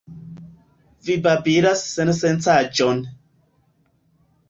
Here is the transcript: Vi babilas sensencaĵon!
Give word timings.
Vi 1.09 1.17
babilas 1.27 1.85
sensencaĵon! 1.91 3.07